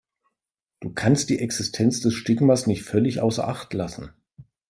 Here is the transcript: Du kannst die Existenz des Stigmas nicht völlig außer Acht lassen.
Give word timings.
Du 0.79 0.89
kannst 0.91 1.29
die 1.29 1.37
Existenz 1.37 1.99
des 2.01 2.15
Stigmas 2.15 2.65
nicht 2.65 2.81
völlig 2.81 3.21
außer 3.21 3.47
Acht 3.47 3.71
lassen. 3.75 4.11